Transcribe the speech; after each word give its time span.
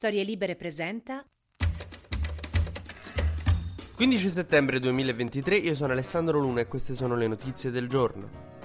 Storie 0.00 0.24
Libere 0.24 0.56
presenta 0.56 1.22
15 3.96 4.30
settembre 4.30 4.80
2023, 4.80 5.56
io 5.58 5.74
sono 5.74 5.92
Alessandro 5.92 6.38
Luna 6.38 6.62
e 6.62 6.66
queste 6.66 6.94
sono 6.94 7.16
le 7.16 7.26
notizie 7.26 7.70
del 7.70 7.86
giorno. 7.86 8.59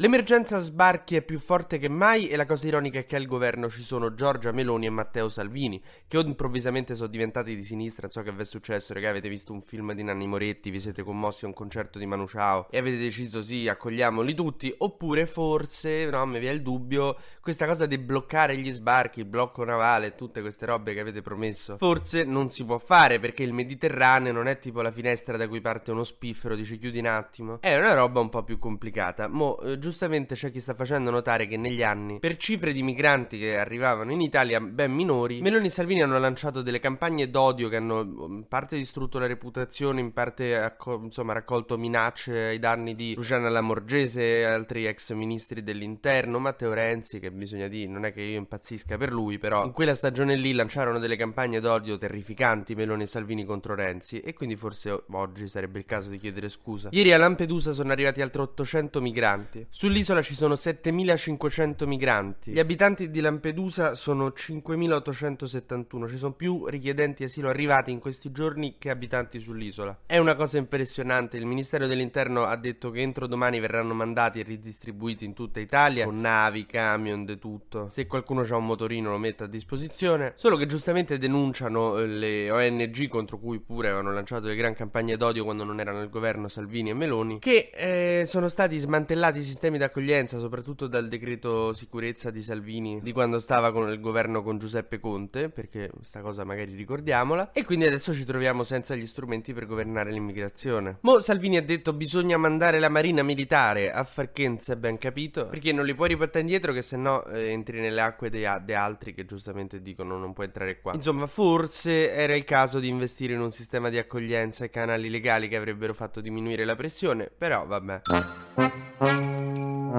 L'emergenza 0.00 0.60
sbarchi 0.60 1.16
è 1.16 1.22
più 1.22 1.40
forte 1.40 1.76
che 1.76 1.88
mai 1.88 2.28
e 2.28 2.36
la 2.36 2.46
cosa 2.46 2.68
ironica 2.68 3.00
è 3.00 3.04
che 3.04 3.16
al 3.16 3.26
governo 3.26 3.68
ci 3.68 3.82
sono 3.82 4.14
Giorgia 4.14 4.52
Meloni 4.52 4.86
e 4.86 4.90
Matteo 4.90 5.28
Salvini, 5.28 5.82
che 6.06 6.18
improvvisamente 6.18 6.94
sono 6.94 7.08
diventati 7.08 7.56
di 7.56 7.64
sinistra, 7.64 8.02
non 8.02 8.12
so 8.12 8.22
che 8.22 8.30
vi 8.30 8.42
è 8.42 8.44
successo, 8.44 8.94
raga, 8.94 9.10
avete 9.10 9.28
visto 9.28 9.52
un 9.52 9.60
film 9.60 9.94
di 9.94 10.04
Nanni 10.04 10.28
Moretti, 10.28 10.70
vi 10.70 10.78
siete 10.78 11.02
commossi 11.02 11.46
a 11.46 11.48
un 11.48 11.54
concerto 11.54 11.98
di 11.98 12.06
Manu 12.06 12.28
Ciao 12.28 12.68
e 12.70 12.78
avete 12.78 12.96
deciso 12.96 13.42
sì, 13.42 13.66
accogliamoli 13.66 14.34
tutti, 14.34 14.72
oppure 14.78 15.26
forse, 15.26 16.04
no, 16.04 16.24
mi 16.26 16.38
viene 16.38 16.54
il 16.54 16.62
dubbio, 16.62 17.16
questa 17.40 17.66
cosa 17.66 17.84
di 17.86 17.98
bloccare 17.98 18.56
gli 18.56 18.72
sbarchi, 18.72 19.18
il 19.18 19.26
blocco 19.26 19.64
navale, 19.64 20.14
tutte 20.14 20.42
queste 20.42 20.64
robe 20.66 20.94
che 20.94 21.00
avete 21.00 21.22
promesso, 21.22 21.76
forse 21.76 22.22
non 22.22 22.50
si 22.50 22.64
può 22.64 22.78
fare 22.78 23.18
perché 23.18 23.42
il 23.42 23.52
Mediterraneo 23.52 24.32
non 24.32 24.46
è 24.46 24.60
tipo 24.60 24.80
la 24.80 24.92
finestra 24.92 25.36
da 25.36 25.48
cui 25.48 25.60
parte 25.60 25.90
uno 25.90 26.04
spiffero, 26.04 26.54
dici 26.54 26.78
chiudi 26.78 27.00
un 27.00 27.06
attimo, 27.06 27.60
è 27.60 27.76
una 27.76 27.94
roba 27.94 28.20
un 28.20 28.28
po' 28.28 28.44
più 28.44 28.60
complicata, 28.60 29.26
mo, 29.26 29.58
eh, 29.62 29.86
giustamente 29.88 30.34
c'è 30.34 30.50
chi 30.50 30.60
sta 30.60 30.74
facendo 30.74 31.10
notare 31.10 31.46
che 31.46 31.56
negli 31.56 31.82
anni, 31.82 32.18
per 32.18 32.36
cifre 32.36 32.72
di 32.72 32.82
migranti 32.82 33.38
che 33.38 33.58
arrivavano 33.58 34.12
in 34.12 34.20
Italia 34.20 34.60
ben 34.60 34.92
minori, 34.92 35.40
Meloni 35.40 35.66
e 35.66 35.70
Salvini 35.70 36.02
hanno 36.02 36.18
lanciato 36.18 36.60
delle 36.60 36.78
campagne 36.78 37.30
d'odio 37.30 37.70
che 37.70 37.76
hanno 37.76 38.00
in 38.02 38.44
parte 38.46 38.76
distrutto 38.76 39.18
la 39.18 39.26
reputazione, 39.26 40.00
in 40.00 40.12
parte 40.12 40.56
acco- 40.56 41.00
insomma 41.02 41.32
raccolto 41.32 41.78
minacce 41.78 42.48
ai 42.48 42.58
danni 42.58 42.94
di 42.94 43.14
Luciana 43.14 43.48
Lamorgese 43.48 44.40
e 44.40 44.44
altri 44.44 44.86
ex 44.86 45.12
ministri 45.14 45.62
dell'interno, 45.62 46.38
Matteo 46.38 46.74
Renzi, 46.74 47.18
che 47.18 47.32
bisogna 47.32 47.68
dire, 47.68 47.90
non 47.90 48.04
è 48.04 48.12
che 48.12 48.20
io 48.20 48.36
impazzisca 48.36 48.98
per 48.98 49.10
lui, 49.10 49.38
però 49.38 49.64
in 49.64 49.72
quella 49.72 49.94
stagione 49.94 50.36
lì 50.36 50.52
lanciarono 50.52 50.98
delle 50.98 51.16
campagne 51.16 51.60
d'odio 51.60 51.96
terrificanti 51.96 52.74
Meloni 52.74 53.04
e 53.04 53.06
Salvini 53.06 53.44
contro 53.44 53.74
Renzi 53.74 54.20
e 54.20 54.34
quindi 54.34 54.56
forse 54.56 55.04
oggi 55.10 55.48
sarebbe 55.48 55.78
il 55.78 55.86
caso 55.86 56.10
di 56.10 56.18
chiedere 56.18 56.50
scusa. 56.50 56.90
Ieri 56.92 57.12
a 57.12 57.18
Lampedusa 57.18 57.72
sono 57.72 57.90
arrivati 57.90 58.20
altri 58.20 58.42
800 58.42 59.00
migranti. 59.00 59.66
Sull'isola 59.78 60.22
ci 60.22 60.34
sono 60.34 60.56
7500 60.56 61.86
migranti. 61.86 62.50
Gli 62.50 62.58
abitanti 62.58 63.12
di 63.12 63.20
Lampedusa 63.20 63.94
sono 63.94 64.32
5871. 64.32 66.08
Ci 66.08 66.18
sono 66.18 66.32
più 66.32 66.66
richiedenti 66.66 67.22
asilo 67.22 67.48
arrivati 67.48 67.92
in 67.92 68.00
questi 68.00 68.32
giorni 68.32 68.74
che 68.76 68.90
abitanti 68.90 69.38
sull'isola. 69.38 70.00
È 70.04 70.18
una 70.18 70.34
cosa 70.34 70.58
impressionante. 70.58 71.36
Il 71.36 71.46
Ministero 71.46 71.86
dell'Interno 71.86 72.42
ha 72.42 72.56
detto 72.56 72.90
che 72.90 73.02
entro 73.02 73.28
domani 73.28 73.60
verranno 73.60 73.94
mandati 73.94 74.40
e 74.40 74.42
ridistribuiti 74.42 75.24
in 75.24 75.32
tutta 75.32 75.60
Italia 75.60 76.06
con 76.06 76.18
navi, 76.18 76.66
camion, 76.66 77.24
de 77.24 77.38
tutto. 77.38 77.88
Se 77.88 78.08
qualcuno 78.08 78.40
ha 78.40 78.56
un 78.56 78.66
motorino 78.66 79.10
lo 79.10 79.18
mette 79.18 79.44
a 79.44 79.46
disposizione. 79.46 80.32
Solo 80.34 80.56
che 80.56 80.66
giustamente 80.66 81.18
denunciano 81.18 81.98
eh, 81.98 82.06
le 82.08 82.50
ONG 82.50 83.06
contro 83.06 83.38
cui 83.38 83.60
pure 83.60 83.90
avevano 83.90 84.12
lanciato 84.12 84.48
le 84.48 84.56
gran 84.56 84.74
campagne 84.74 85.16
d'odio 85.16 85.44
quando 85.44 85.62
non 85.62 85.78
erano 85.78 86.02
il 86.02 86.10
governo 86.10 86.48
Salvini 86.48 86.90
e 86.90 86.94
Meloni 86.94 87.38
che 87.38 87.70
eh, 87.72 88.24
sono 88.26 88.48
stati 88.48 88.76
smantellati 88.76 89.38
i 89.38 89.44
sistemi 89.44 89.67
sistemi 89.68 89.78
d'accoglienza, 89.78 90.38
soprattutto 90.38 90.86
dal 90.86 91.08
decreto 91.08 91.72
sicurezza 91.74 92.30
di 92.30 92.42
Salvini 92.42 93.00
di 93.02 93.12
quando 93.12 93.38
stava 93.38 93.70
con 93.70 93.90
il 93.90 94.00
governo 94.00 94.42
con 94.42 94.58
Giuseppe 94.58 94.98
Conte, 94.98 95.50
perché 95.50 95.90
questa 95.94 96.20
cosa 96.20 96.44
magari 96.44 96.74
ricordiamola, 96.74 97.52
e 97.52 97.64
quindi 97.64 97.86
adesso 97.86 98.14
ci 98.14 98.24
troviamo 98.24 98.62
senza 98.62 98.94
gli 98.94 99.06
strumenti 99.06 99.52
per 99.52 99.66
governare 99.66 100.10
l'immigrazione. 100.10 100.98
Mo 101.02 101.20
Salvini 101.20 101.58
ha 101.58 101.62
detto 101.62 101.92
bisogna 101.92 102.38
mandare 102.38 102.78
la 102.78 102.88
marina 102.88 103.22
militare 103.22 103.92
a 103.92 104.04
far 104.04 104.32
che 104.32 104.48
non 104.48 104.58
si 104.58 104.72
è 104.72 104.76
ben 104.76 104.96
capito, 104.96 105.46
perché 105.48 105.72
non 105.72 105.84
li 105.84 105.94
puoi 105.94 106.08
riportare 106.08 106.40
indietro 106.40 106.72
che 106.72 106.82
se 106.82 106.96
no 106.96 107.24
eh, 107.26 107.50
entri 107.50 107.80
nelle 107.80 108.00
acque 108.00 108.30
dei 108.30 108.46
altri 108.46 109.12
che 109.12 109.26
giustamente 109.26 109.82
dicono 109.82 110.16
non 110.16 110.32
puoi 110.32 110.46
entrare 110.46 110.80
qua. 110.80 110.94
Insomma, 110.94 111.26
forse 111.26 112.12
era 112.12 112.34
il 112.34 112.44
caso 112.44 112.80
di 112.80 112.88
investire 112.88 113.34
in 113.34 113.40
un 113.40 113.50
sistema 113.50 113.90
di 113.90 113.98
accoglienza 113.98 114.64
e 114.64 114.70
canali 114.70 115.10
legali 115.10 115.48
che 115.48 115.56
avrebbero 115.56 115.92
fatto 115.92 116.20
diminuire 116.20 116.64
la 116.64 116.76
pressione, 116.76 117.30
però 117.36 117.66
vabbè. 117.66 118.00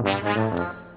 Thank 0.04 0.60
you. 0.60 0.89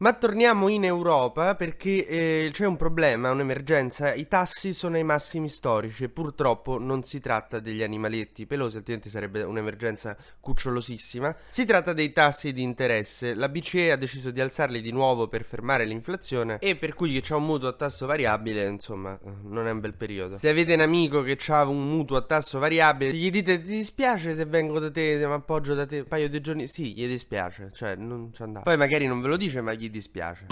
Ma 0.00 0.12
torniamo 0.12 0.68
in 0.68 0.84
Europa 0.84 1.56
perché 1.56 2.06
eh, 2.06 2.50
c'è 2.52 2.66
un 2.66 2.76
problema, 2.76 3.32
un'emergenza. 3.32 4.14
I 4.14 4.28
tassi 4.28 4.72
sono 4.72 4.94
ai 4.94 5.02
massimi 5.02 5.48
storici 5.48 6.04
e 6.04 6.08
purtroppo 6.08 6.78
non 6.78 7.02
si 7.02 7.18
tratta 7.18 7.58
degli 7.58 7.82
animaletti 7.82 8.46
pelosi, 8.46 8.76
altrimenti 8.76 9.10
sarebbe 9.10 9.42
un'emergenza 9.42 10.16
cucciolosissima. 10.38 11.34
Si 11.48 11.64
tratta 11.64 11.94
dei 11.94 12.12
tassi 12.12 12.52
di 12.52 12.62
interesse. 12.62 13.34
La 13.34 13.48
BCE 13.48 13.90
ha 13.90 13.96
deciso 13.96 14.30
di 14.30 14.40
alzarli 14.40 14.80
di 14.80 14.92
nuovo 14.92 15.26
per 15.26 15.44
fermare 15.44 15.84
l'inflazione 15.84 16.58
e 16.60 16.76
per 16.76 16.94
cui 16.94 17.20
chi 17.20 17.32
ha 17.32 17.36
un 17.36 17.46
mutuo 17.46 17.66
a 17.66 17.72
tasso 17.72 18.06
variabile, 18.06 18.68
insomma, 18.68 19.18
non 19.42 19.66
è 19.66 19.72
un 19.72 19.80
bel 19.80 19.94
periodo. 19.94 20.36
Se 20.36 20.48
avete 20.48 20.74
un 20.74 20.80
amico 20.80 21.22
che 21.22 21.36
ha 21.48 21.66
un 21.66 21.88
mutuo 21.88 22.18
a 22.18 22.22
tasso 22.22 22.60
variabile, 22.60 23.12
gli 23.12 23.30
dite 23.30 23.60
ti 23.60 23.70
dispiace 23.70 24.36
se 24.36 24.44
vengo 24.44 24.78
da 24.78 24.92
te, 24.92 25.16
mi 25.16 25.32
appoggio 25.32 25.74
da 25.74 25.86
te 25.86 25.98
un 25.98 26.06
paio 26.06 26.28
di 26.28 26.40
giorni, 26.40 26.68
sì, 26.68 26.94
gli 26.94 27.08
dispiace, 27.08 27.72
cioè 27.74 27.96
non 27.96 28.32
ci 28.32 28.42
andate. 28.42 28.64
Poi 28.64 28.76
magari 28.76 29.08
non 29.08 29.20
ve 29.20 29.26
lo 29.26 29.36
dice, 29.36 29.60
ma 29.60 29.72
gli 29.72 29.86
dispiace. 29.90 30.46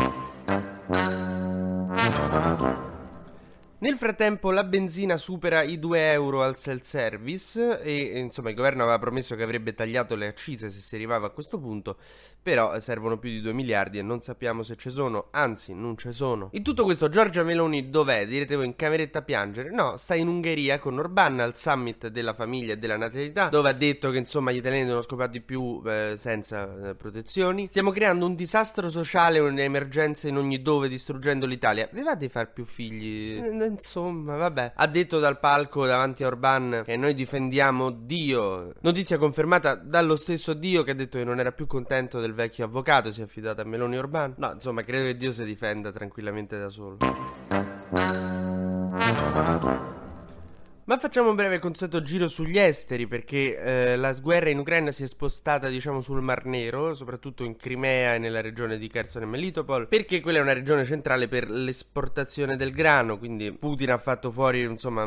Nel 3.78 3.96
frattempo 3.96 4.52
la 4.52 4.64
benzina 4.64 5.18
supera 5.18 5.60
i 5.60 5.78
2 5.78 6.10
euro 6.12 6.42
al 6.42 6.56
self-service 6.56 7.82
e 7.82 8.18
insomma 8.18 8.48
il 8.48 8.54
governo 8.54 8.84
aveva 8.84 8.98
promesso 8.98 9.36
che 9.36 9.42
avrebbe 9.42 9.74
tagliato 9.74 10.16
le 10.16 10.28
accise 10.28 10.70
se 10.70 10.78
si 10.78 10.94
arrivava 10.94 11.26
a 11.26 11.30
questo 11.30 11.58
punto, 11.58 11.98
però 12.40 12.80
servono 12.80 13.18
più 13.18 13.28
di 13.28 13.42
2 13.42 13.52
miliardi 13.52 13.98
e 13.98 14.02
non 14.02 14.22
sappiamo 14.22 14.62
se 14.62 14.76
ci 14.76 14.88
sono, 14.88 15.28
anzi 15.30 15.74
non 15.74 15.98
ci 15.98 16.10
sono. 16.12 16.48
In 16.52 16.62
tutto 16.62 16.84
questo 16.84 17.10
Giorgia 17.10 17.42
Meloni 17.42 17.90
dov'è? 17.90 18.26
Direte 18.26 18.56
voi 18.56 18.64
in 18.64 18.76
cameretta 18.76 19.18
a 19.18 19.22
piangere? 19.22 19.70
No, 19.70 19.98
sta 19.98 20.14
in 20.14 20.28
Ungheria 20.28 20.78
con 20.78 20.98
Orban 20.98 21.40
al 21.40 21.54
summit 21.54 22.08
della 22.08 22.32
famiglia 22.32 22.72
e 22.72 22.78
della 22.78 22.96
natalità 22.96 23.50
dove 23.50 23.68
ha 23.68 23.74
detto 23.74 24.10
che 24.10 24.16
insomma 24.16 24.52
gli 24.52 24.56
italiani 24.56 24.84
devono 24.84 25.02
scopare 25.02 25.30
di 25.30 25.42
più 25.42 25.82
eh, 25.84 26.14
senza 26.16 26.88
eh, 26.88 26.94
protezioni. 26.94 27.66
Stiamo 27.66 27.90
creando 27.90 28.24
un 28.24 28.36
disastro 28.36 28.88
sociale, 28.88 29.38
un'emergenza 29.38 30.28
in 30.28 30.38
ogni 30.38 30.62
dove 30.62 30.88
distruggendo 30.88 31.44
l'Italia. 31.44 31.90
Vi 31.92 32.04
di 32.16 32.28
far 32.30 32.50
più 32.54 32.64
figli? 32.64 33.65
Insomma, 33.66 34.36
vabbè. 34.36 34.72
Ha 34.74 34.86
detto 34.86 35.18
dal 35.18 35.38
palco 35.38 35.86
davanti 35.86 36.24
a 36.24 36.28
Orban 36.28 36.82
che 36.84 36.96
noi 36.96 37.14
difendiamo 37.14 37.90
Dio. 37.90 38.72
Notizia 38.80 39.18
confermata 39.18 39.74
dallo 39.74 40.16
stesso 40.16 40.54
Dio 40.54 40.82
che 40.82 40.92
ha 40.92 40.94
detto 40.94 41.18
che 41.18 41.24
non 41.24 41.38
era 41.38 41.52
più 41.52 41.66
contento 41.66 42.20
del 42.20 42.32
vecchio 42.34 42.64
avvocato, 42.64 43.10
si 43.10 43.20
è 43.20 43.24
affidato 43.24 43.60
a 43.60 43.64
Meloni 43.64 43.98
Orban. 43.98 44.34
No, 44.38 44.52
insomma, 44.52 44.82
credo 44.82 45.04
che 45.06 45.16
Dio 45.16 45.32
si 45.32 45.44
difenda 45.44 45.90
tranquillamente 45.90 46.58
da 46.58 46.68
solo. 46.68 46.96
Ma 50.88 50.98
facciamo 50.98 51.30
un 51.30 51.34
breve 51.34 51.58
consueto 51.58 52.00
giro 52.00 52.28
sugli 52.28 52.60
esteri 52.60 53.08
perché 53.08 53.58
eh, 53.58 53.96
la 53.96 54.12
guerra 54.12 54.50
in 54.50 54.58
Ucraina 54.58 54.92
si 54.92 55.02
è 55.02 55.06
spostata 55.08 55.66
diciamo 55.66 56.00
sul 56.00 56.20
Mar 56.20 56.44
Nero, 56.44 56.94
soprattutto 56.94 57.42
in 57.42 57.56
Crimea 57.56 58.14
e 58.14 58.18
nella 58.18 58.40
regione 58.40 58.78
di 58.78 58.86
Kherson 58.86 59.22
e 59.22 59.26
Melitopol, 59.26 59.88
perché 59.88 60.20
quella 60.20 60.38
è 60.38 60.42
una 60.42 60.52
regione 60.52 60.84
centrale 60.84 61.26
per 61.26 61.50
l'esportazione 61.50 62.54
del 62.54 62.70
grano, 62.70 63.18
quindi 63.18 63.50
Putin 63.50 63.90
ha 63.90 63.98
fatto 63.98 64.30
fuori 64.30 64.60
insomma 64.60 65.02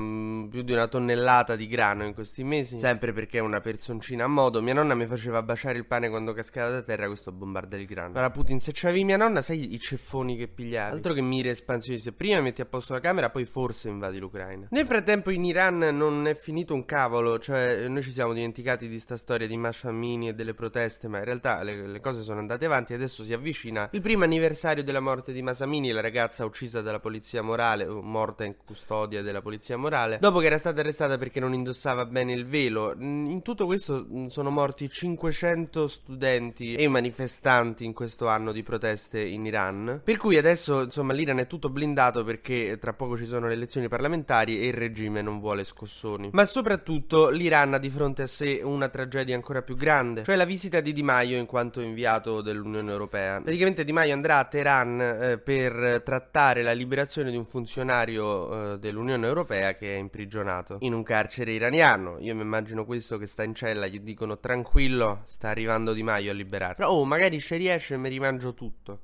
più 0.49 0.63
di 0.63 0.73
una 0.73 0.87
tonnellata 0.87 1.55
di 1.55 1.65
grano 1.67 2.03
in 2.03 2.13
questi 2.13 2.43
mesi, 2.43 2.77
sempre 2.77 3.13
perché 3.13 3.37
è 3.37 3.41
una 3.41 3.61
personcina 3.61 4.25
a 4.25 4.27
modo. 4.27 4.61
Mia 4.61 4.73
nonna 4.73 4.95
mi 4.95 5.05
faceva 5.05 5.41
baciare 5.41 5.77
il 5.77 5.85
pane 5.85 6.09
quando 6.09 6.33
cascava 6.33 6.71
da 6.71 6.81
terra, 6.81 7.07
questo 7.07 7.31
bombarda 7.31 7.77
il 7.77 7.85
grano. 7.85 8.09
Allora 8.15 8.31
Putin 8.31 8.59
se 8.59 8.73
c'avevi 8.73 9.05
mia 9.05 9.15
nonna, 9.15 9.41
sai 9.41 9.73
i 9.73 9.79
ceffoni 9.79 10.35
che 10.35 10.49
pigliavi? 10.49 10.95
Altro 10.95 11.13
che 11.13 11.21
mire 11.21 11.51
espansionisti, 11.51 12.11
prima 12.11 12.41
metti 12.41 12.59
a 12.59 12.65
posto 12.65 12.91
la 12.91 12.99
camera, 12.99 13.29
poi 13.29 13.45
forse 13.45 13.87
invadi 13.87 14.19
l'Ucraina. 14.19 14.67
Nel 14.71 14.85
frattempo 14.85 15.29
in 15.29 15.45
Iran 15.45 15.67
non 15.69 16.27
è 16.27 16.35
finito 16.35 16.73
un 16.73 16.85
cavolo, 16.85 17.39
cioè 17.39 17.87
noi 17.87 18.01
ci 18.01 18.11
siamo 18.11 18.33
dimenticati 18.33 18.87
di 18.87 18.99
sta 18.99 19.17
storia 19.17 19.47
di 19.47 19.57
Masha 19.57 19.89
Amini 19.89 20.29
e 20.29 20.33
delle 20.33 20.53
proteste, 20.53 21.07
ma 21.07 21.19
in 21.19 21.25
realtà 21.25 21.63
le, 21.63 21.87
le, 21.87 21.99
cose 21.99 22.21
sono 22.21 22.39
andate 22.39 22.65
avanti 22.65 22.93
e 22.93 22.95
adesso 22.95 23.23
si 23.23 23.33
avvicina 23.33 23.89
il 23.91 24.01
primo 24.01 24.23
anniversario 24.23 24.83
della 24.83 24.99
morte 24.99 25.33
di 25.33 25.41
Masamini, 25.41 25.91
la 25.91 26.01
ragazza 26.01 26.45
uccisa 26.45 26.81
dalla 26.81 26.99
polizia 26.99 27.41
morale, 27.41 27.85
morta 27.85 28.43
in 28.43 28.55
custodia 28.65 29.21
della 29.21 29.41
polizia 29.41 29.77
morale, 29.77 30.17
dopo 30.19 30.39
che 30.39 30.47
era 30.47 30.57
stata 30.57 30.81
arrestata 30.81 31.17
perché 31.17 31.39
non 31.39 31.53
indossava 31.53 32.05
bene 32.05 32.33
il 32.33 32.45
velo. 32.45 32.93
In 32.97 33.41
tutto 33.43 33.65
questo 33.65 34.07
sono 34.27 34.49
morti 34.49 34.89
500 34.89 35.87
studenti 35.87 36.75
e 36.75 36.87
manifestanti 36.87 37.85
in 37.85 37.93
questo 37.93 38.27
anno 38.27 38.51
di 38.51 38.63
proteste 38.63 39.21
in 39.21 39.45
Iran, 39.45 40.01
per 40.03 40.17
cui 40.17 40.37
adesso 40.37 40.81
insomma 40.81 41.13
l'Iran 41.13 41.39
è 41.39 41.47
tutto 41.47 41.69
blindato 41.69 42.23
perché 42.23 42.77
tra 42.79 42.93
poco 42.93 43.17
ci 43.17 43.25
sono 43.25 43.47
le 43.47 43.53
elezioni 43.53 43.87
parlamentari 43.87 44.59
e 44.59 44.67
il 44.67 44.73
regime 44.73 45.21
non 45.21 45.39
vuole 45.39 45.58
scossoni. 45.63 46.29
Ma 46.33 46.45
soprattutto 46.45 47.29
l'Iran 47.29 47.73
ha 47.73 47.77
di 47.77 47.89
fronte 47.89 48.23
a 48.23 48.27
sé 48.27 48.61
una 48.63 48.89
tragedia 48.89 49.35
ancora 49.35 49.61
più 49.61 49.75
grande, 49.75 50.23
cioè 50.23 50.35
la 50.35 50.45
visita 50.45 50.79
di 50.81 50.93
Di 50.93 51.03
Maio 51.03 51.37
in 51.37 51.45
quanto 51.45 51.81
inviato 51.81 52.41
dell'Unione 52.41 52.91
Europea. 52.91 53.41
Praticamente 53.41 53.83
Di 53.83 53.91
Maio 53.91 54.13
andrà 54.13 54.39
a 54.39 54.45
Teheran 54.45 55.01
eh, 55.01 55.37
per 55.37 56.01
trattare 56.03 56.61
la 56.61 56.71
liberazione 56.71 57.31
di 57.31 57.37
un 57.37 57.45
funzionario 57.45 58.73
eh, 58.73 58.79
dell'Unione 58.79 59.25
Europea 59.25 59.75
che 59.75 59.95
è 59.95 59.97
imprigionato 59.97 60.77
in 60.81 60.93
un 60.93 61.03
carcere 61.03 61.51
iraniano. 61.51 62.17
Io 62.19 62.35
mi 62.35 62.41
immagino 62.41 62.85
questo 62.85 63.17
che 63.17 63.25
sta 63.25 63.43
in 63.43 63.53
cella, 63.53 63.87
gli 63.87 63.99
dicono 63.99 64.39
tranquillo, 64.39 65.23
sta 65.25 65.49
arrivando 65.49 65.93
Di 65.93 66.03
Maio 66.03 66.31
a 66.31 66.33
liberare. 66.33 66.75
Però 66.75 66.89
oh, 66.89 67.05
magari 67.05 67.39
ci 67.39 67.55
riesce 67.55 67.93
e 67.93 67.97
mi 67.97 68.09
rimangio 68.09 68.53
tutto. 68.53 69.01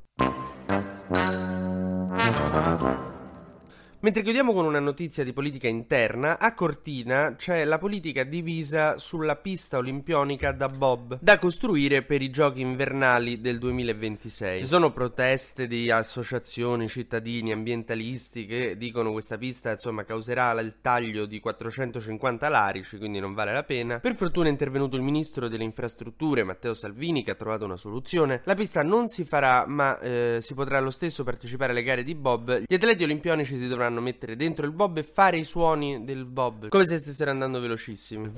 Mentre 4.06 4.22
chiudiamo 4.22 4.54
con 4.54 4.66
una 4.66 4.80
notizia 4.80 5.24
di 5.24 5.34
politica 5.34 5.68
interna, 5.68 6.38
a 6.38 6.54
Cortina 6.54 7.34
c'è 7.36 7.66
la 7.66 7.80
politica 7.80 8.24
divisa 8.24 9.00
sulla 9.00 9.36
pista 9.36 9.78
olimpionica 9.78 10.52
da 10.52 10.70
Bob 10.70 11.18
da 11.20 11.40
costruire 11.40 12.04
per 12.04 12.22
i 12.22 12.30
giochi 12.30 12.62
invernali 12.62 13.42
del 13.42 13.58
2026. 13.58 14.60
Ci 14.60 14.68
sono 14.68 14.92
proteste 14.92 15.66
di 15.66 15.90
associazioni, 15.90 16.88
cittadini, 16.88 17.52
ambientalisti 17.52 18.46
che 18.46 18.78
dicono 18.78 19.12
questa 19.12 19.40
pista 19.40 19.72
insomma 19.72 20.04
causerà 20.04 20.52
il 20.62 20.76
taglio 20.82 21.26
di 21.26 21.40
450 21.40 22.48
larici, 22.48 23.00
quindi 23.00 23.18
non 23.20 23.34
vale 23.34 23.54
la 23.54 23.64
pena. 23.64 23.98
Per 23.98 24.16
fortuna 24.16 24.50
è 24.50 24.52
intervenuto 24.52 24.96
il 24.96 25.02
ministro 25.02 25.48
delle 25.48 25.64
infrastrutture 25.64 26.44
Matteo 26.44 26.76
Salvini 26.76 27.24
che 27.24 27.32
ha 27.32 27.36
trovato 27.36 27.66
una 27.66 27.76
soluzione. 27.76 28.42
La 28.44 28.54
pista 28.54 28.84
non 28.84 29.08
si 29.08 29.24
farà, 29.24 29.66
ma 29.66 29.98
eh, 29.98 30.38
si 30.42 30.54
potrà 30.54 30.80
lo 30.80 30.92
stesso 30.92 31.24
partecipare 31.24 31.72
alle 31.72 31.82
gare 31.82 32.04
di 32.04 32.14
Bob. 32.14 32.66
Gli 32.68 32.76
atleti 32.76 33.04
olimpionici 33.04 33.58
si 33.58 33.68
dovranno 33.96 34.02
mettere 34.02 34.36
dentro 34.36 34.66
il 34.66 34.72
Bob 34.72 34.98
e 34.98 35.04
fare 35.04 35.38
i 35.38 35.44
suoni 35.44 36.04
del 36.04 36.26
Bob, 36.26 36.68
come 36.68 36.86
se 36.86 36.98
stessero 36.98 37.32
andando 37.32 37.60
velocissimi. 37.60 38.32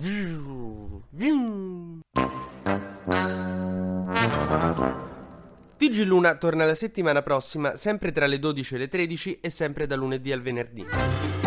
TG 5.77 6.03
Luna 6.05 6.35
torna 6.35 6.65
la 6.65 6.73
settimana 6.73 7.21
prossima, 7.21 7.75
sempre 7.75 8.11
tra 8.11 8.25
le 8.25 8.39
12 8.39 8.75
e 8.75 8.77
le 8.77 8.87
13 8.87 9.39
e 9.41 9.49
sempre 9.49 9.87
da 9.87 9.95
lunedì 9.95 10.31
al 10.31 10.41
venerdì. 10.41 11.46